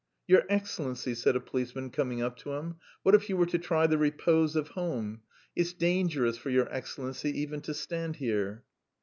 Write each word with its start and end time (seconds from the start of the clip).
"Your 0.25 0.41
Excellency," 0.49 1.13
said 1.13 1.35
a 1.35 1.39
policeman, 1.39 1.91
coming 1.91 2.23
up 2.23 2.35
to 2.37 2.53
him, 2.53 2.77
"what 3.03 3.13
if 3.13 3.29
you 3.29 3.37
were 3.37 3.45
to 3.45 3.59
try 3.59 3.85
the 3.85 3.99
repose 3.99 4.55
of 4.55 4.69
home?... 4.69 5.21
It's 5.55 5.73
dangerous 5.73 6.39
for 6.39 6.49
your 6.49 6.67
Excellency 6.73 7.29
even 7.39 7.61
to 7.61 7.75
stand 7.75 8.15
here." 8.15 8.63